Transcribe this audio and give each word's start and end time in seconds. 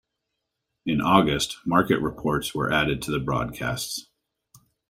In 0.83 0.99
August, 0.99 1.57
market 1.63 1.99
reports 2.01 2.55
were 2.55 2.71
added 2.71 3.03
to 3.03 3.11
the 3.11 3.19
broadcasts. 3.19 4.07